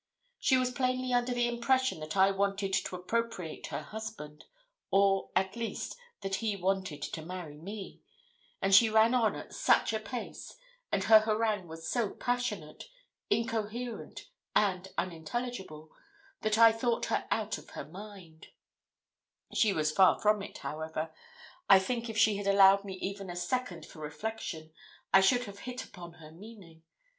[0.39, 4.45] She was plainly under the impression that I wanted to appropriate her husband,
[4.89, 8.01] or, at least, that he wanted to marry me;
[8.63, 10.55] and she ran on at such a pace,
[10.91, 12.85] and her harangue was so passionate,
[13.29, 15.91] incoherent, and unintelligible,
[16.41, 18.47] that I thought her out of her mind:
[19.53, 21.13] she was far from it, however.
[21.69, 24.71] I think if she had allowed me even a second for reflection,
[25.13, 26.81] I should have hit upon her meaning.